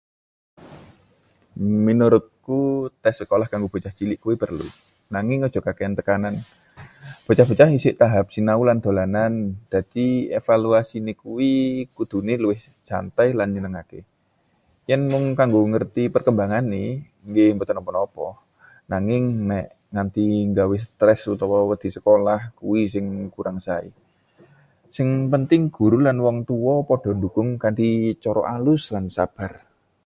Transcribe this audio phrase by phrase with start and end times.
[1.87, 2.59] Menurutku,
[3.03, 4.67] tes sekolah kanggo bocah cilik kuwi perlu,
[5.13, 6.35] nanging aja kakehan tekanan.
[7.25, 9.33] Bocah-bocah isih tahap sinau lan dolanan,
[9.71, 10.07] dadi
[10.39, 11.13] evaluasine
[11.95, 12.59] kudune luwih
[12.89, 14.01] santai lan nyenengake.
[14.89, 16.83] Yen mung kanggo ngerti perkembangané,
[17.29, 18.27] nggih mboten napa-napa.
[18.91, 23.05] Nanging nek nganti nggawe stres utawa wedi sekolah, kuwi sing
[23.35, 23.89] kurang sae.
[24.95, 27.87] Sing penting guru lan wong tuwa padha ndhukung kanthi
[28.23, 29.53] cara alus lan sabar.